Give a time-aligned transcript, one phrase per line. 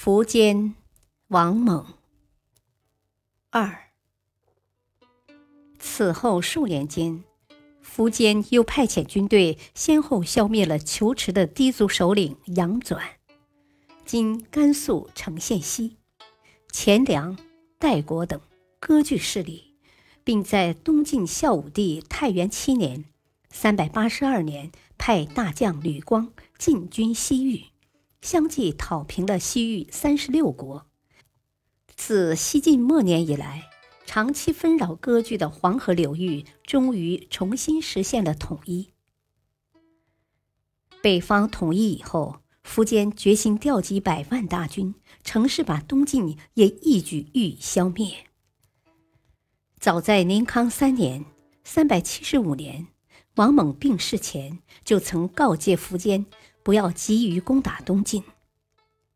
[0.00, 0.76] 苻坚、
[1.26, 1.84] 王猛。
[3.50, 3.90] 二。
[5.80, 7.24] 此后数年间，
[7.84, 13.00] 苻坚又派遣军队，先后消灭了求池的氐族首领杨纂
[14.06, 15.96] （今甘肃成县西）、
[16.70, 17.36] 钱粮、
[17.80, 18.40] 代国等
[18.78, 19.74] 割据势力，
[20.22, 23.06] 并在东晋孝武帝太元七年
[23.50, 27.64] （三百八十二年）派大将吕光进军西域。
[28.20, 30.86] 相继讨平了西域三十六国。
[31.94, 33.70] 自西晋末年以来，
[34.06, 38.90] 长期纷扰割据的黄河流域终于重新实现了统一。
[41.02, 48.26] 北方统一以后，苻坚决心调集百万大军，乘势把东晋也一举予以消灭。
[49.78, 51.24] 早在宁康三年
[51.62, 52.88] （三百七十五年），
[53.36, 56.26] 王猛病逝前，就曾告诫苻坚。
[56.68, 58.22] 不要急于攻打东晋。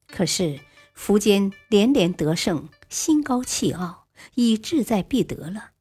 [0.06, 0.60] 可是
[0.96, 5.72] 苻坚连连得胜，心高气傲，已志在必得了。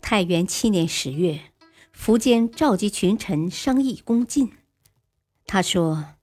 [0.00, 1.52] 太元七年十月，
[1.94, 4.50] 苻坚召集群臣商议攻晋。
[5.44, 6.14] 他说：“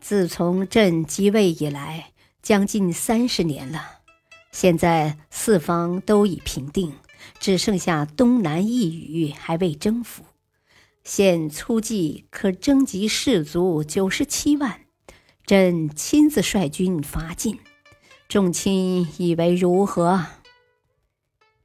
[0.00, 4.00] 自从朕即位以来，将近三十年了，
[4.50, 6.94] 现在四方都已平定，
[7.38, 10.24] 只剩下东南一隅还未征服。”
[11.10, 14.82] 现粗计可征集士卒九十七万，
[15.46, 17.58] 朕亲自率军伐晋，
[18.28, 20.26] 众卿以为如何？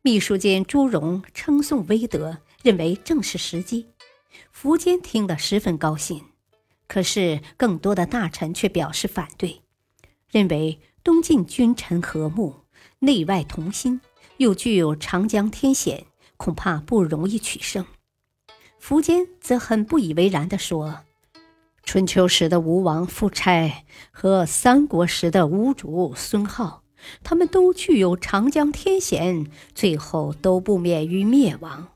[0.02, 3.88] 秘书监朱荣称颂威德，认为正是时机。
[4.56, 6.24] 苻坚听了十分高兴，
[6.88, 9.62] 可是更多的大臣却表示反对，
[10.32, 12.62] 认为东晋君臣和睦，
[13.00, 14.00] 内外同心，
[14.38, 16.06] 又具有长江天险，
[16.38, 17.86] 恐怕不容易取胜。
[18.86, 21.00] 苻坚则很不以为然地说
[21.86, 26.82] ：“春秋时的吴王夫差和三国时的吴主孙皓，
[27.24, 31.88] 他们都具有长江天险，最后都不免于灭亡。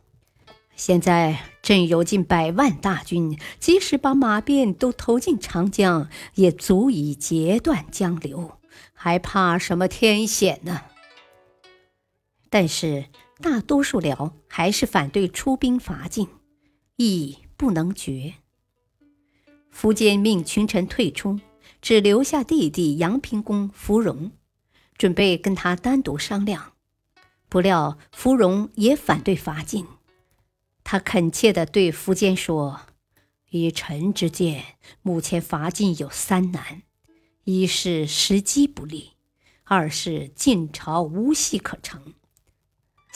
[0.78, 8.60] 现在朕有近百万大军，即使把马鞭都投进长江，也足以截断江流，
[8.94, 10.84] 还怕什么天险呢？”
[12.50, 13.08] 但是
[13.42, 16.30] 大多数僚还是反对出兵伐晋。
[16.98, 18.34] 亦不能决。
[19.72, 21.40] 苻坚命群臣退出，
[21.82, 24.32] 只留下弟弟阳平公芙蓉，
[24.98, 26.74] 准备跟他单独商量。
[27.48, 29.86] 不料芙蓉也反对伐晋。
[30.84, 32.82] 他恳切地对苻坚说
[33.52, 34.64] ：“以臣之见，
[35.02, 36.82] 目前伐晋有三难：
[37.44, 39.12] 一是时机不利；
[39.64, 42.14] 二是晋朝无戏可成。”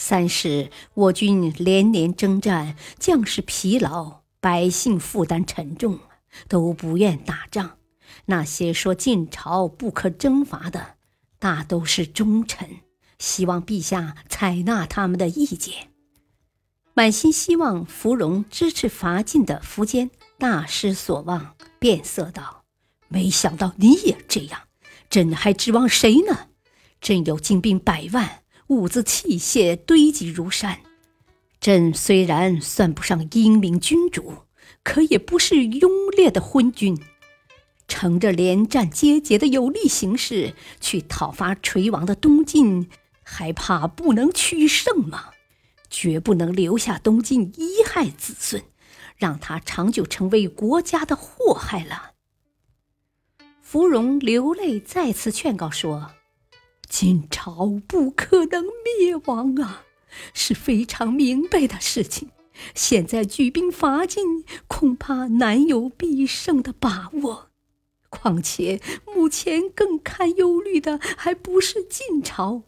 [0.01, 5.99] 三是我军连年征战，将士疲劳，百姓负担沉重，
[6.47, 7.77] 都不愿打仗。
[8.25, 10.95] 那些说晋朝不可征伐的，
[11.37, 12.77] 大都是忠臣，
[13.19, 15.91] 希望陛下采纳他们的意见。
[16.95, 20.09] 满心希望芙蓉支持伐晋的苻坚
[20.39, 22.63] 大失所望，变色道
[23.07, 24.61] ：“没想到你也这样，
[25.11, 26.47] 朕还指望谁呢？
[26.99, 28.40] 朕有精兵百万。”
[28.71, 30.79] 物资器械堆积如山，
[31.59, 34.45] 朕虽然算不上英明君主，
[34.81, 36.97] 可也不是庸劣的昏君。
[37.89, 42.89] 乘着连战皆捷的有利形势去讨伐垂亡的东晋，
[43.23, 45.31] 还怕不能取胜吗？
[45.89, 48.63] 绝不能留下东晋遗害子孙，
[49.17, 52.13] 让他长久成为国家的祸害了。
[53.59, 56.11] 芙蓉流泪，再次劝告说。
[56.91, 59.85] 晋朝不可能灭亡啊，
[60.33, 62.31] 是非常明白的事情。
[62.75, 67.47] 现在举兵伐晋，恐怕难有必胜的把握。
[68.09, 72.63] 况且目前更堪忧虑的还不是晋朝，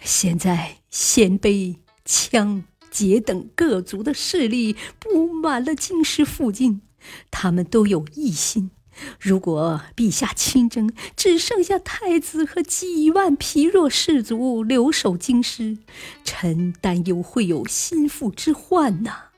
[0.00, 6.82] 现在鲜卑、羌、羯等各族的势力布满了京师附近，
[7.30, 8.72] 他们都有异心。
[9.18, 15.78] 如果陛下亲征，只剩下太子和几万疲弱士卒留守京师，
[16.24, 19.30] 臣担忧会有心腹之患呐。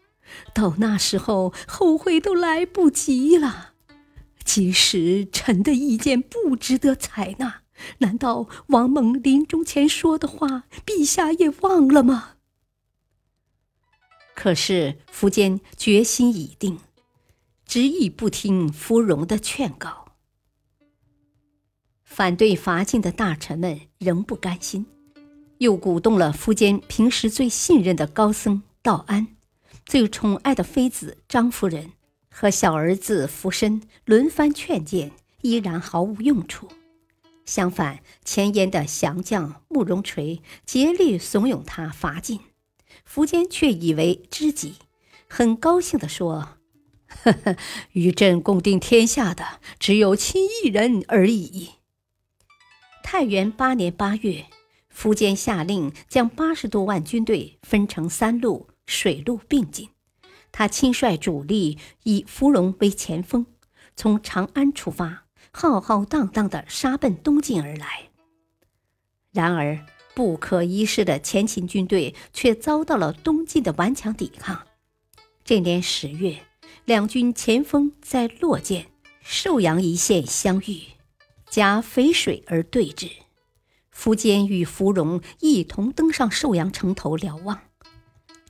[0.54, 3.72] 到那时候，后悔都来不及了。
[4.44, 7.62] 即使臣的意见不值得采纳，
[7.98, 12.30] 难道王猛临终前说的话，陛下也忘了吗？
[14.34, 16.78] 可是苻坚决心已定，
[17.70, 20.16] 执意不听芙蓉的劝告。
[22.02, 24.86] 反对伐晋的大臣们仍不甘心，
[25.58, 29.36] 又鼓动了苻坚平时最信任的高僧道安、
[29.86, 31.92] 最宠爱的妃子张夫人
[32.28, 35.12] 和小儿子苻申轮番劝谏，
[35.42, 36.68] 依然毫无用处。
[37.46, 42.40] 相反，前燕的降将慕容垂竭力怂恿他伐晋，
[43.08, 44.74] 苻坚却以为知己，
[45.28, 46.56] 很高兴地说
[47.22, 47.56] ：“呵呵，
[47.92, 51.70] 与朕共定天下的只有亲一人而已。”
[53.02, 54.46] 太元八年八月，
[54.94, 59.88] 苻坚下令将八十多万军队分成三路，水陆并进。
[60.52, 63.46] 他亲率主力，以芙蓉为前锋，
[63.94, 65.24] 从长安出发。
[65.52, 68.10] 浩浩荡荡地杀奔东晋而来。
[69.32, 69.84] 然而，
[70.14, 74.64] 不可一世的前秦军队却遭到了东晋的顽强抵抗。
[75.44, 76.38] 这年十月，
[76.84, 78.86] 两军前锋在洛涧、
[79.22, 80.80] 寿阳一线相遇，
[81.48, 83.10] 夹淝水而对峙。
[83.94, 87.60] 苻坚与芙蓉一同登上寿阳城头瞭望，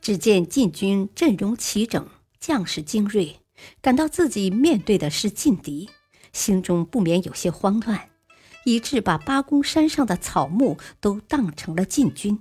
[0.00, 3.40] 只见晋军阵容齐整，将士精锐，
[3.82, 5.90] 感到自己面对的是劲敌。
[6.32, 8.10] 心中不免有些慌乱，
[8.64, 12.38] 以致把八公山上的草木都当成了晋军。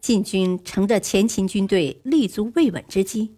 [0.00, 3.37] 晋军乘着前秦军队立足未稳之机，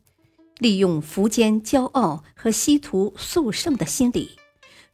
[0.60, 4.38] 利用苻坚骄傲和希图速胜的心理，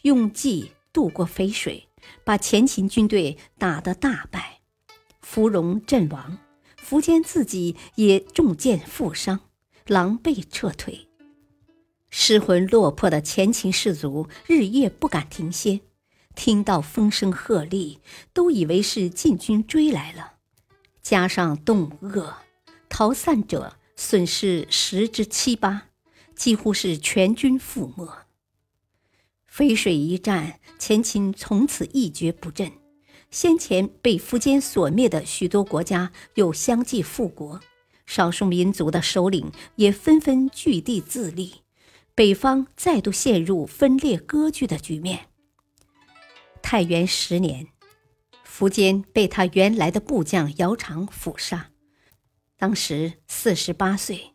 [0.02, 1.88] 用计渡过淝水，
[2.24, 4.60] 把前秦军队打得大败，
[5.20, 6.38] 芙蓉阵亡，
[6.80, 9.40] 苻坚自己也中箭负伤，
[9.88, 11.08] 狼狈撤退。
[12.10, 15.80] 失魂落魄的前秦士卒日夜不敢停歇，
[16.36, 17.98] 听到风声鹤唳，
[18.32, 20.34] 都以为是晋军追来了。
[21.02, 22.36] 加上冻饿，
[22.88, 25.88] 逃散者损失十之七八，
[26.34, 28.26] 几乎是全军覆没。
[29.50, 32.70] 淝水一战，前秦从此一蹶不振。
[33.30, 37.60] 先前被苻坚所灭的许多国家又相继复国，
[38.06, 41.62] 少数民族的首领也纷纷据地自立。
[42.14, 45.26] 北方再度陷入分裂割据的局面。
[46.62, 47.66] 太元十年，
[48.46, 51.70] 苻坚被他原来的部将姚苌俘杀，
[52.58, 54.32] 当时四十八岁。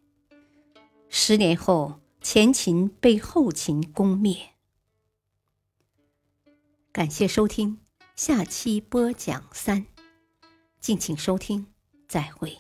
[1.10, 4.52] 十年后，前秦被后秦攻灭。
[6.92, 7.80] 感谢收听，
[8.16, 9.88] 下期播讲三，
[10.80, 11.68] 敬请收听，
[12.08, 12.60] 再会。